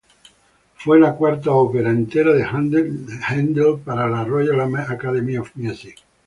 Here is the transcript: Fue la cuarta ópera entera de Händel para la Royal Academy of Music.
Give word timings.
Fue 0.77 0.99
la 0.99 1.13
cuarta 1.13 1.51
ópera 1.51 1.91
entera 1.91 2.33
de 2.33 2.43
Händel 2.43 3.77
para 3.85 4.09
la 4.09 4.23
Royal 4.25 4.59
Academy 4.79 5.37
of 5.37 5.51
Music. 5.53 5.95